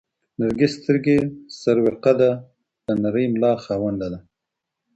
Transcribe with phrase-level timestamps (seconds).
[0.39, 1.17] نرګس سترګې،
[1.61, 2.31] سروه قده،
[2.85, 4.19] د نرۍ ملا خاونده ده